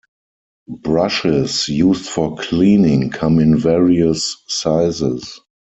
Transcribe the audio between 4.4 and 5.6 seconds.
sizes.